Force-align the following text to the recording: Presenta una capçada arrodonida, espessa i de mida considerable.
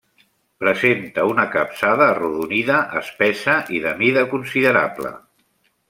Presenta 0.61 1.25
una 1.31 1.45
capçada 1.57 2.07
arrodonida, 2.15 2.79
espessa 3.03 3.59
i 3.79 3.83
de 3.87 3.93
mida 4.03 4.25
considerable. 4.35 5.15